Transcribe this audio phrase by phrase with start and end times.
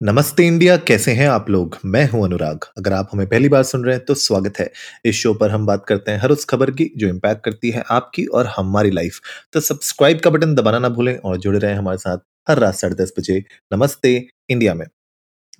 [0.00, 1.76] नमस्ते इंडिया, कैसे हैं आप लोग?
[1.84, 4.70] मैं हूँ अनुराग। अगर आप हमें पहली बार सुन रहे हैं तो स्वागत है।
[5.04, 7.82] इस शो पर हम बात करते हैं हर उस खबर की जो इम्पैक्ट करती है
[7.90, 9.20] आपकी और हमारी लाइफ
[9.52, 12.18] तो सब्सक्राइब का बटन दबाना ना भूलें और जुड़े रहें हमारे साथ
[12.48, 13.38] हर रात साढ़े दस बजे
[13.72, 14.14] नमस्ते
[14.50, 14.86] इंडिया में।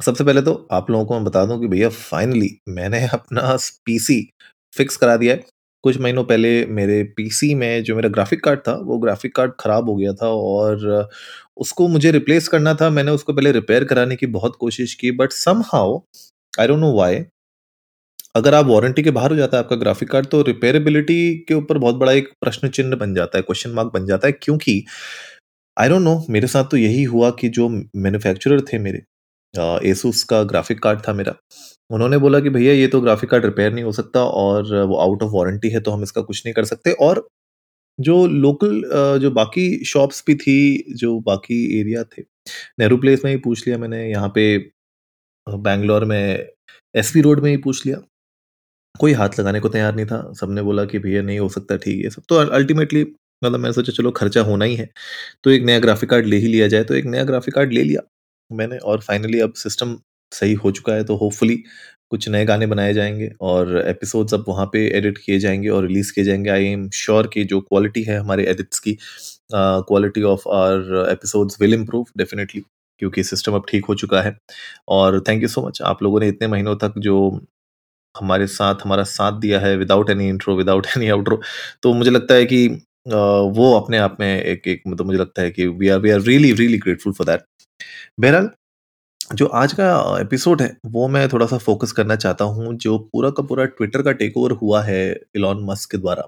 [0.00, 4.22] सबसे पहले तो आप लोगों को मैं बता दूँ कि भैया फाइनली मैंने अपना पीसी
[4.74, 5.44] फिक्स करा दिया है।
[5.84, 9.88] कुछ महीनों पहले मेरे पीसी में जो मेरा ग्राफिक कार्ड था, वो ग्राफिक कार्ड खराब
[9.90, 11.08] हो गया था और
[11.56, 15.32] उसको मुझे रिप्लेस करना था। मैंने उसको पहले रिपेयर कराने की बहुत कोशिश की but
[15.66, 15.98] somehow
[16.60, 17.24] I don't know why
[18.36, 21.78] अगर आप वारंटी के बाहर हो जाता है आपका ग्राफिक कार्ड तो रिपेयरेबिलिटी के ऊपर
[21.78, 24.84] बहुत बड़ा एक प्रश्न चिन्ह बन जाता है क्वेश्चन मार्क बन जाता है, क्योंकि
[25.76, 29.02] आई डोंट नो मेरे साथ तो यही हुआ कि जो मैन्युफैक्चरर थे मेरे
[29.90, 31.34] एसूस का ग्राफिक कार्ड था मेरा
[31.90, 35.22] उन्होंने बोला कि भैया, ये तो ग्राफिक कार्ड रिपेयर नहीं हो सकता और वो आउट
[35.22, 37.26] ऑफ़ वारंटी है तो हम इसका कुछ नहीं कर सकते। और
[37.98, 38.82] जो लोकल
[39.20, 42.22] जो बाकी शॉप्स भी थी, जो बाकी एरिया थे
[42.78, 44.58] नेहरू प्लेस में ही पूछ लिया मैंने, यहाँ पे
[45.46, 46.46] बैंगलोर में
[46.94, 48.02] एसपी रोड में ही पूछ लिया।
[48.94, 52.04] कोई हाथ लगाने को तैयार नहीं था, सबने बोला कि भैया, नहीं हो सकता, ठीक
[52.04, 53.02] है सब। तो अल्टीमेटली
[53.42, 54.88] मतलब मैंने सोचा, चलो खर्चा होना ही है
[55.44, 57.82] तो एक नया ग्राफिक कार्ड ले ही लिया जाए तो एक नया ग्राफिक कार्ड ले
[57.82, 58.00] लिया।
[58.50, 59.98] मैंने और फाइनली अब सिस्टम
[60.32, 61.56] सही हो चुका है तो होपफुली
[62.10, 66.12] कुछ नए गाने बनाए जाएँगे और एपिसोड्स अब वहाँ पे एडिट किए जाएँगे और रिलीज़
[66.14, 68.96] किए जाएँगे। आई एम श्योर कि जो क्वालिटी है हमारे एडिट्स की
[69.52, 72.62] quality of our episodes will improve definitely
[73.00, 74.36] क्योंकि सिस्टम अब ठीक हो चुका है।
[74.88, 77.40] और थैंक यू सो मच आप लोगों ने इतने महीनों तक जो
[78.14, 81.40] हमारे साथ, हमारा साथ दिया है without any intro without any outro
[81.82, 82.66] तो मुझे लगता है कि
[83.08, 86.20] वो अपने आप में एक एक मतलब मुझे लगता है कि we are we are
[86.20, 87.44] really really grateful for that
[88.20, 88.50] बहरहाल
[89.30, 93.28] जो आज का एपिसोड है, वो मैं थोड़ा सा फोकस करना चाहता हूँ, जो पूरा
[93.30, 96.22] का पूरा ट्विटर का टेक ओवर हुआ है इलॉन मस्क के द्वारा।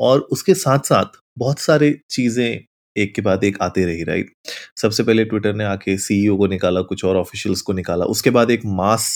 [0.00, 2.60] और उसके साथ साथ बहुत सारे चीज़ें
[2.96, 4.32] एक के बाद एक आते रही राइट
[4.76, 8.50] सबसे पहले ट्विटर ने आके सीईओ को निकाला, कुछ और ऑफिशियल्स को निकाला। उसके बाद
[8.50, 9.06] एक मास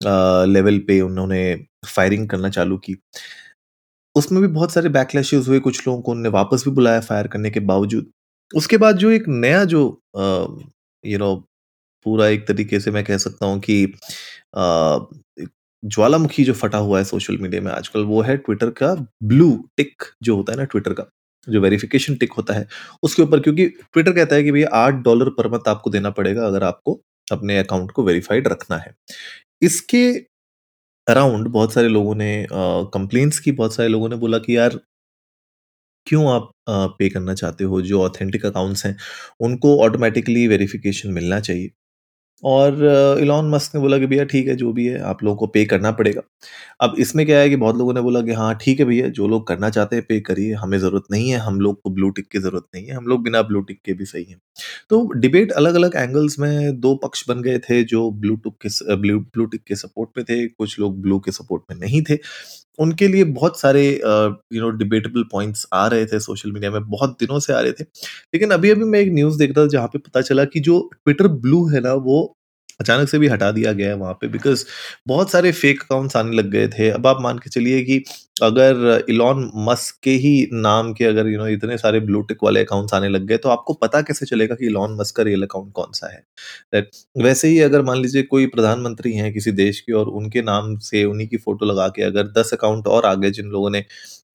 [0.00, 1.54] लेवल पे उन्होंने
[1.86, 2.96] फायरिंग करना चालू की।
[4.16, 7.50] उसमें भी बहुत सारे बैकलैशेस हुए, कुछ लोगों को उन्होंने वापस भी बुलाया फायर करने
[7.50, 8.10] के बावजूद।
[8.50, 9.82] उसके बाद जो एक नया जो
[11.04, 11.32] यू नो
[12.06, 13.86] पूरा एक तरीके से मैं कह सकता हूँ कि
[15.82, 20.02] ज्वालामुखी जो फटा हुआ है सोशल मीडिया में आजकल वो है ट्विटर का ब्लू टिक
[20.22, 21.06] जो होता है ना ट्विटर का,
[21.46, 22.66] जो वेरिफिकेशन टिक होता है।
[23.02, 26.46] उसके ऊपर क्योंकि ट्विटर कहता है कि भैया आठ डॉलर पर मंथ आपको देना पड़ेगा
[26.46, 28.94] अगर आपको अपने अकाउंट को वेरीफाइड रखना है।
[29.62, 30.04] इसके
[31.06, 34.78] अराउंड बहुत सारे लोगों ने कंप्लेंट्स की, बहुत सारे लोगों ने बोला कि यार,
[36.06, 36.50] क्यों आप
[36.98, 37.80] पे करना चाहते हो?
[37.82, 38.96] जो ऑथेंटिक अकाउंट्स हैं,
[39.40, 41.70] उनको ऑटोमेटिकली वेरिफिकेशन मिलना चाहिए।
[42.42, 42.74] और
[43.20, 45.64] इलॉन मस्क ने बोला कि, भैया, ठीक है, जो भी है, आप लोगों को पे
[45.64, 46.22] करना पड़ेगा।
[46.80, 49.28] अब इसमें क्या है कि बहुत लोगों ने बोला कि हाँ ठीक है भैया, जो
[49.28, 52.28] लोग करना चाहते हैं पे करिए, हमें ज़रूरत नहीं है, हम लोग को ब्लू टिक
[52.28, 54.40] की ज़रूरत नहीं है, हम लोग बिना ब्लू टिक के भी सही हैं।
[54.90, 58.96] तो डिबेट अलग अलग एंगल्स में दो पक्ष बन गए थे जो ब्लू टुक के
[58.96, 62.18] ब्लू ब्लू टिक के सपोर्ट में थे, कुछ लोग ब्लू के सपोर्ट में नहीं थे।
[62.78, 67.16] उनके लिए बहुत सारे यू नो डिबेटेबल पॉइंट्स आ रहे थे सोशल मीडिया में, बहुत
[67.20, 67.84] दिनों से आ रहे थे।
[68.34, 70.78] लेकिन अभी अभी मैं एक न्यूज़ देख रहा था जहाँ पे पता चला कि जो
[70.94, 72.36] ट्विटर ब्लू है ना, वो
[72.82, 74.64] अचानक से भी हटा दिया गया है वहाँ पे बिकॉज़
[75.08, 78.02] बहुत सारे फेक अकाउंट्स आने लग गए थे। अब आप मान के चलिए कि
[78.42, 82.94] अगर इलॉन मस्क के ही नाम के अगर यू नो इतने सारे ब्लूटिक वाले अकाउंट्स
[82.94, 86.12] आने लग गए तो आपको पता कैसे चलेगा कि इलॉन मस्क का रियल अकाउंट कौन-सा
[86.12, 86.18] है?
[86.74, 90.76] दैट वैसे ही अगर मान लीजिए कोई प्रधानमंत्री हैं किसी देश के और उनके नाम
[90.82, 93.84] से उन्हीं की फ़ोटो लगा के अगर 10 अकाउंट और आ गए जिन लोगों ने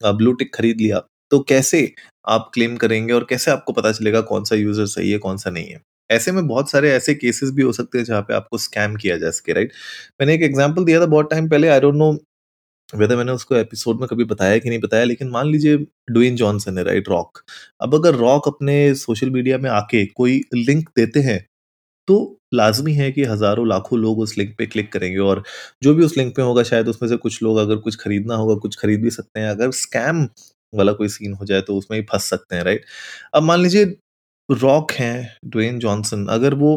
[0.08, 1.91] ब्लूटिक खरीद लिया, तो कैसे
[2.28, 5.81] आप क्लेम करेंगे और कैसे आपको पता चलेगा कौन-सा यूज़र सही है, कौन-सा नहीं है?
[6.09, 9.18] ऐसे में बहुत सारे ऐसे केसेस भी हो सकते हैं जहाँ पे आपको स्कैम किया
[9.18, 9.73] जा सके राइट
[10.22, 12.12] मैंने एक एग्जांपल दिया था बहुत टाइम पहले आई डोंट नो
[12.94, 15.78] वेदर मैंने उसको एपिसोड में कभी बताया कि नहीं बताया, लेकिन मान लीजिए
[16.12, 17.40] डुइन जॉनसन है राइट रॉक
[17.81, 21.46] अब अगर रॉक अपने सोशल मीडिया में आके कोई लिंक देते हैं
[22.07, 22.16] तो
[22.53, 25.44] लाजमी है कि हज़ारों, लाखों लोग उस लिंक पे क्लिक करेंगे और
[25.81, 28.56] जो भी उस लिंक पे होगा, शायद उसमें से कुछ लोग अगर कुछ खरीदना होगा,
[28.57, 30.28] कुछ खरीद भी सकते हैं। अगर स्कैम
[30.73, 32.85] वाला कोई सीन हो जाए तो उसमें ही फंस सकते हैं राइट
[33.35, 33.85] अब मान लीजिए
[34.50, 36.74] रॉक हैं, ड्वेन जॉनसन अगर वो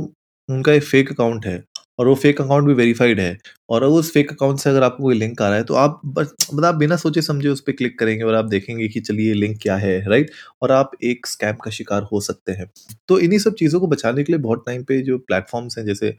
[0.49, 1.63] उनका एक फेक अकाउंट है
[1.99, 3.37] और वो फेक अकाउंट भी वेरीफाइड है
[3.71, 6.34] और उस फेक अकाउंट से अगर आपको कोई लिंक आ रहा है तो आप बस
[6.45, 9.59] मतलब आप बिना सोचे समझे उस पर क्लिक करेंगे और आप देखेंगे कि चलिए लिंक
[9.63, 10.31] क्या है राइट
[10.63, 12.71] और आप एक स्कैम का शिकार हो सकते हैं।
[13.09, 16.11] तो इन्हीं सब चीज़ों को बचाने के लिए बहुत टाइम पे जो प्लेटफॉर्म्स हैं जैसे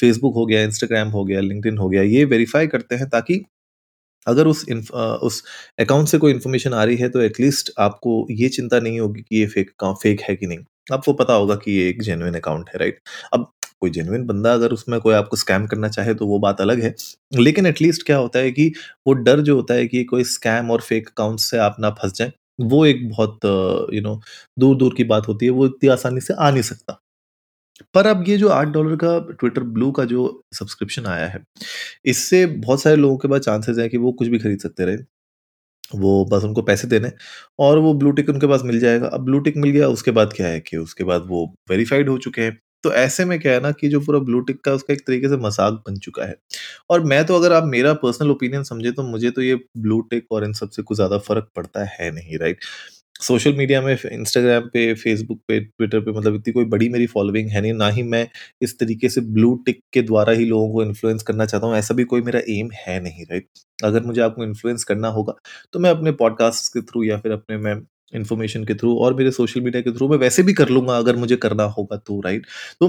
[0.00, 3.42] फेसबुक हो गया इंस्टाग्राम हो गया लिंकड हो गया ये वेरीफाई करते हैं ताकि
[4.26, 4.64] अगर उस
[5.22, 5.42] उस
[5.80, 9.36] अकाउंट से कोई इन्फॉर्मेशन आ रही है तो एटलीस्ट आपको ये चिंता नहीं होगी कि
[9.36, 12.78] ये फेक फेक है कि नहीं। आपको पता होगा कि ये एक जेन्युइन अकाउंट है
[12.78, 13.00] राइट
[13.32, 13.50] अब
[13.80, 16.94] कोई जेन्युइन बंदा अगर उसमें कोई आपको स्कैम करना चाहे तो वो बात अलग है।
[17.32, 18.72] लेकिन एटलीस्ट क्या होता है कि
[19.06, 22.12] वो डर जो होता है कि कोई स्कैम और फेक अकाउंट से आप ना फंस
[22.12, 23.40] जाए वो एक बहुत
[23.94, 24.20] यू नो
[24.58, 27.00] दूर दूर की बात होती है वो इतनी आसानी से आ नहीं सकता।
[27.94, 31.42] पर अब ये जो आठ डॉलर का ट्विटर ब्लू का जो सब्सक्रिप्शन आया है,
[32.04, 34.88] इससे बहुत सारे लोगों के पास चांसेस हैं कि वो कुछ भी खरीद सकते हैं,
[34.90, 35.06] राइट?
[35.92, 37.12] वो बस उनको पैसे देने
[37.60, 40.32] और वो ब्लू टिक उनके पास मिल जाएगा। अब ब्लू टिक मिल गया उसके बाद
[40.32, 43.60] क्या है कि उसके बाद वो वेरीफाइड हो चुके हैं। तो ऐसे में क्या है
[43.60, 46.34] ना कि जो पूरा ब्लू टिक का उसका एक तरीके से मसाक बन चुका है।
[46.90, 50.32] और मैं तो अगर आप मेरा पर्सनल ओपिनियन समझे तो मुझे तो ये ब्लू टिक
[50.32, 52.60] और इन सबसे कुछ ज़्यादा फ़र्क पड़ता है नहीं, राइट?
[53.20, 57.50] सोशल मीडिया में इंस्टाग्राम पे, फेसबुक पे, ट्विटर पे मतलब इतनी कोई बड़ी मेरी फॉलोइंग
[57.50, 58.26] है नहीं, ना ही मैं
[58.62, 61.94] इस तरीके से ब्लू टिक के द्वारा ही लोगों को इन्फ्लुएंस करना चाहता हूँ, ऐसा
[61.94, 63.48] भी कोई मेरा एम है नहीं, राइट?
[63.84, 65.34] अगर मुझे आपको इन्फ्लुएंस करना होगा,
[65.72, 67.76] तो मैं अपने पॉडकास्ट के थ्रू या फिर अपने मैं
[68.14, 71.16] इन्फॉर्मेशन के थ्रू और मेरे सोशल मीडिया के थ्रू मैं वैसे भी कर लूँगा अगर
[71.16, 72.46] मुझे करना होगा तो, राइट?
[72.80, 72.88] तो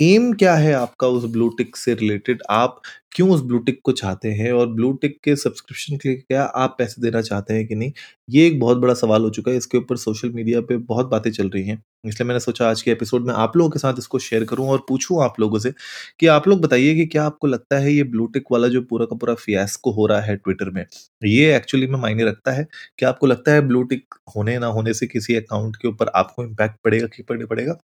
[0.00, 2.42] एम क्या है आपका उस ब्लू टिक से रिलेटेड?
[2.50, 2.80] आप
[3.12, 6.42] क्यों उस ब्लू टिक को चाहते हैं और ब्लू टिक के सब्सक्रिप्शन के लिए क्या
[6.42, 7.92] आप पैसे देना चाहते हैं कि नहीं?
[8.30, 11.30] ये एक बहुत बड़ा सवाल हो चुका है। इसके ऊपर सोशल मीडिया पे बहुत बातें
[11.30, 14.18] चल रही हैं। इसलिए मैंने सोचा आज के एपिसोड में आप लोगों के साथ इसको
[14.18, 15.72] शेयर करूँ और पूछूँ आप लोगों से
[16.20, 19.06] कि आप लोग बताइए कि क्या आपको लगता है ये ब्लू टिक वाला जो पूरा
[19.06, 20.84] का पूरा फियास्को हो रहा है ट्विटर में,
[21.24, 22.66] ये एक्चुअली में मायने रखता है?
[22.98, 26.44] क्या आपको लगता है ब्लू टिक होने ना होने से किसी अकाउंट के ऊपर आपको
[26.44, 27.78] इम्पैक्ट पड़ेगा कि पड़े पड़ेगा?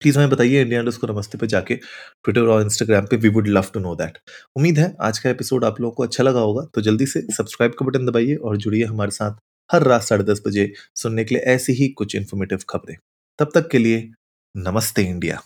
[0.00, 3.64] प्लीज़ हमें बताइए इंडिया को नमस्ते पे जाके ट्विटर और इंस्टाग्राम पे we would love
[3.74, 4.18] to know that.
[4.56, 7.72] उम्मीद है आज का एपिसोड आप लोगों को अच्छा लगा होगा, तो जल्दी से सब्सक्राइब
[7.72, 9.36] का बटन दबाइए और जुड़िए हमारे साथ
[9.72, 12.96] हर रात साढ़े 10 बजे सुनने के लिए ऐसी ही कुछ इन्फॉर्मेटिव खबरें।
[13.38, 14.10] तब तक के लिए
[14.56, 15.42] नमस्ते इंडिया।